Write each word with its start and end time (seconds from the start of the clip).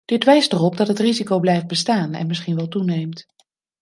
Dit 0.05 0.23
wijst 0.23 0.53
erop 0.53 0.77
dat 0.77 0.87
het 0.87 0.99
risico 0.99 1.39
blijft 1.39 1.67
bestaan 1.67 2.13
en 2.13 2.27
misschien 2.27 2.55
wel 2.55 2.67
toeneemt. 2.67 3.25